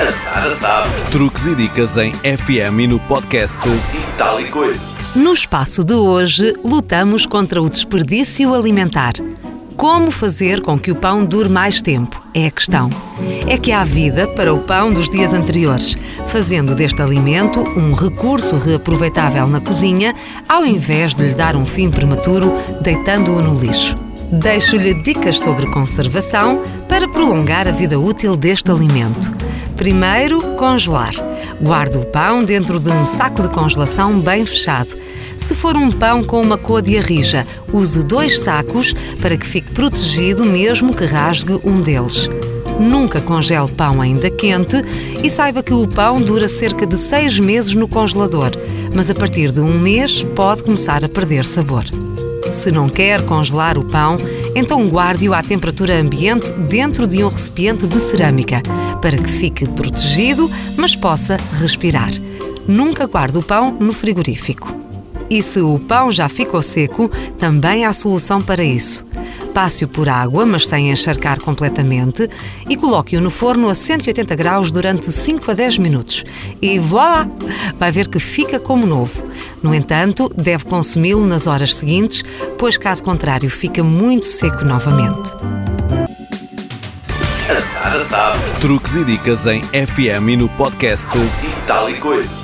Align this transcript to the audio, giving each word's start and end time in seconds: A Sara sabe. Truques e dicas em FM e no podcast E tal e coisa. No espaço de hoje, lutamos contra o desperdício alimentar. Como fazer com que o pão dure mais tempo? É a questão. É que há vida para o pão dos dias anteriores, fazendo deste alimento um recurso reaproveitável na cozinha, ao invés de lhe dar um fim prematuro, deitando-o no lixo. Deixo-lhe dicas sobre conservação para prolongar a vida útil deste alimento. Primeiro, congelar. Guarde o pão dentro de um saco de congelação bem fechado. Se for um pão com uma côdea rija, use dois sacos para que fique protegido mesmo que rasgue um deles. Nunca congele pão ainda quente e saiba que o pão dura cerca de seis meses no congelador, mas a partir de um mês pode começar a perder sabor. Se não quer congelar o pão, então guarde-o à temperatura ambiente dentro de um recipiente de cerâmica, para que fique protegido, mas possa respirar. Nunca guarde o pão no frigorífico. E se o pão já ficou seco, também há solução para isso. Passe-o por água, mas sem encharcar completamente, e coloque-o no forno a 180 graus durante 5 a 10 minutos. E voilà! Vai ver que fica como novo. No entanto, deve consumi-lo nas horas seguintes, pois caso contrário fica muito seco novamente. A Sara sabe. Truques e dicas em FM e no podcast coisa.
A 0.00 0.10
Sara 0.10 0.50
sabe. 0.50 0.90
Truques 1.12 1.46
e 1.46 1.54
dicas 1.54 1.96
em 1.96 2.12
FM 2.12 2.80
e 2.80 2.86
no 2.88 2.98
podcast 2.98 3.60
E 3.68 4.18
tal 4.18 4.40
e 4.40 4.50
coisa. 4.50 4.80
No 5.14 5.32
espaço 5.32 5.84
de 5.84 5.94
hoje, 5.94 6.52
lutamos 6.64 7.26
contra 7.26 7.62
o 7.62 7.70
desperdício 7.70 8.52
alimentar. 8.52 9.12
Como 9.76 10.10
fazer 10.10 10.62
com 10.62 10.76
que 10.76 10.90
o 10.90 10.96
pão 10.96 11.24
dure 11.24 11.48
mais 11.48 11.80
tempo? 11.80 12.20
É 12.34 12.46
a 12.46 12.50
questão. 12.50 12.90
É 13.48 13.56
que 13.56 13.70
há 13.70 13.84
vida 13.84 14.26
para 14.26 14.52
o 14.52 14.58
pão 14.60 14.92
dos 14.92 15.08
dias 15.08 15.32
anteriores, 15.32 15.96
fazendo 16.26 16.74
deste 16.74 17.00
alimento 17.00 17.60
um 17.60 17.94
recurso 17.94 18.56
reaproveitável 18.58 19.46
na 19.46 19.60
cozinha, 19.60 20.12
ao 20.48 20.66
invés 20.66 21.14
de 21.14 21.22
lhe 21.22 21.34
dar 21.34 21.54
um 21.54 21.64
fim 21.64 21.88
prematuro, 21.88 22.52
deitando-o 22.80 23.40
no 23.40 23.60
lixo. 23.60 23.96
Deixo-lhe 24.32 24.94
dicas 25.02 25.40
sobre 25.40 25.66
conservação 25.66 26.64
para 26.88 27.08
prolongar 27.08 27.68
a 27.68 27.70
vida 27.70 28.00
útil 28.00 28.36
deste 28.36 28.70
alimento. 28.72 29.43
Primeiro, 29.76 30.40
congelar. 30.56 31.14
Guarde 31.60 31.98
o 31.98 32.04
pão 32.04 32.44
dentro 32.44 32.78
de 32.78 32.90
um 32.90 33.04
saco 33.04 33.42
de 33.42 33.48
congelação 33.48 34.20
bem 34.20 34.44
fechado. 34.46 34.96
Se 35.36 35.54
for 35.54 35.76
um 35.76 35.90
pão 35.90 36.22
com 36.22 36.40
uma 36.40 36.56
côdea 36.56 37.02
rija, 37.02 37.46
use 37.72 38.04
dois 38.04 38.40
sacos 38.40 38.94
para 39.20 39.36
que 39.36 39.46
fique 39.46 39.72
protegido 39.72 40.44
mesmo 40.44 40.94
que 40.94 41.04
rasgue 41.04 41.60
um 41.64 41.80
deles. 41.80 42.28
Nunca 42.78 43.20
congele 43.20 43.68
pão 43.68 44.00
ainda 44.00 44.30
quente 44.30 44.76
e 45.22 45.28
saiba 45.28 45.62
que 45.62 45.72
o 45.72 45.86
pão 45.86 46.20
dura 46.20 46.48
cerca 46.48 46.86
de 46.86 46.96
seis 46.96 47.38
meses 47.38 47.74
no 47.74 47.88
congelador, 47.88 48.50
mas 48.94 49.10
a 49.10 49.14
partir 49.14 49.50
de 49.50 49.60
um 49.60 49.78
mês 49.78 50.22
pode 50.34 50.62
começar 50.62 51.04
a 51.04 51.08
perder 51.08 51.44
sabor. 51.44 51.84
Se 52.52 52.70
não 52.70 52.88
quer 52.88 53.24
congelar 53.24 53.76
o 53.76 53.84
pão, 53.84 54.16
então 54.54 54.88
guarde-o 54.88 55.34
à 55.34 55.42
temperatura 55.42 56.00
ambiente 56.00 56.50
dentro 56.52 57.06
de 57.06 57.22
um 57.24 57.28
recipiente 57.28 57.86
de 57.86 57.98
cerâmica, 58.00 58.62
para 59.00 59.18
que 59.18 59.30
fique 59.30 59.66
protegido, 59.68 60.50
mas 60.76 60.94
possa 60.94 61.36
respirar. 61.60 62.10
Nunca 62.66 63.06
guarde 63.06 63.38
o 63.38 63.42
pão 63.42 63.76
no 63.78 63.92
frigorífico. 63.92 64.74
E 65.28 65.42
se 65.42 65.60
o 65.60 65.78
pão 65.78 66.12
já 66.12 66.28
ficou 66.28 66.62
seco, 66.62 67.10
também 67.38 67.84
há 67.84 67.92
solução 67.92 68.40
para 68.40 68.62
isso. 68.62 69.04
Passe-o 69.54 69.88
por 69.88 70.08
água, 70.08 70.44
mas 70.44 70.66
sem 70.66 70.90
encharcar 70.90 71.40
completamente, 71.40 72.28
e 72.68 72.76
coloque-o 72.76 73.20
no 73.20 73.30
forno 73.30 73.68
a 73.68 73.74
180 73.74 74.34
graus 74.34 74.72
durante 74.72 75.12
5 75.12 75.50
a 75.50 75.54
10 75.54 75.78
minutos. 75.78 76.24
E 76.60 76.78
voilà! 76.80 77.28
Vai 77.78 77.92
ver 77.92 78.08
que 78.08 78.18
fica 78.18 78.58
como 78.58 78.84
novo. 78.84 79.22
No 79.62 79.72
entanto, 79.72 80.28
deve 80.36 80.64
consumi-lo 80.64 81.24
nas 81.24 81.46
horas 81.46 81.74
seguintes, 81.74 82.24
pois 82.58 82.76
caso 82.76 83.04
contrário 83.04 83.48
fica 83.48 83.82
muito 83.82 84.26
seco 84.26 84.64
novamente. 84.64 85.34
A 87.48 87.60
Sara 87.60 88.00
sabe. 88.00 88.38
Truques 88.60 88.96
e 88.96 89.04
dicas 89.04 89.46
em 89.46 89.62
FM 89.62 90.30
e 90.30 90.36
no 90.36 90.48
podcast 90.48 91.08
coisa. 92.00 92.43